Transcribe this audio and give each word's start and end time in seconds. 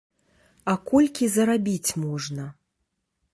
А 0.71 0.73
колькі 0.91 1.29
зарабіць 1.35 1.95
можна? 2.07 2.47